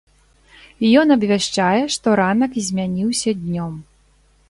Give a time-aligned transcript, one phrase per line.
[1.01, 3.73] Ён абвяшчае, што ранак змяніўся днём.